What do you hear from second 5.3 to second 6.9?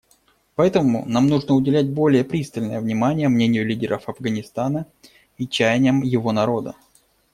и чаяниям его народа.